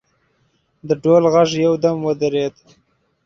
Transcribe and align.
د 0.87 0.89
ډول 1.03 1.23
غږ 1.33 1.49
یو 1.65 1.73
دم 1.83 1.97
ودرېد. 2.07 2.55